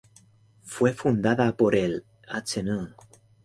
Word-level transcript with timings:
Fue 0.63 0.93
fundada 0.93 1.55
por 1.55 1.75
el 1.75 2.05
Hno. 2.25 2.95